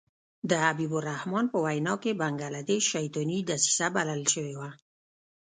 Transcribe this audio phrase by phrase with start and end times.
[0.49, 4.69] د حبیب الرحمن په وینا کې بنګله دېش شیطاني دسیسه بلل شوې وه.